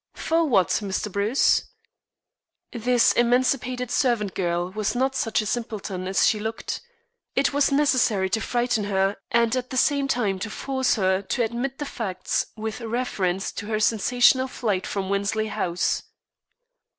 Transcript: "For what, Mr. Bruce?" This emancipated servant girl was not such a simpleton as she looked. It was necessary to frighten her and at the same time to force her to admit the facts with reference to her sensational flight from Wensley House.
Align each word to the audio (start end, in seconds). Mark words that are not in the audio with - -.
"For 0.15 0.45
what, 0.45 0.69
Mr. 0.81 1.11
Bruce?" 1.11 1.65
This 2.73 3.13
emancipated 3.13 3.91
servant 3.91 4.33
girl 4.33 4.71
was 4.71 4.95
not 4.95 5.13
such 5.13 5.43
a 5.43 5.45
simpleton 5.45 6.07
as 6.07 6.25
she 6.25 6.39
looked. 6.39 6.81
It 7.35 7.53
was 7.53 7.71
necessary 7.71 8.27
to 8.31 8.41
frighten 8.41 8.85
her 8.85 9.17
and 9.29 9.55
at 9.55 9.69
the 9.69 9.77
same 9.77 10.07
time 10.07 10.39
to 10.39 10.49
force 10.49 10.95
her 10.95 11.21
to 11.21 11.43
admit 11.43 11.77
the 11.77 11.85
facts 11.85 12.47
with 12.57 12.81
reference 12.81 13.51
to 13.51 13.67
her 13.67 13.79
sensational 13.79 14.47
flight 14.47 14.87
from 14.87 15.07
Wensley 15.09 15.49
House. 15.49 16.01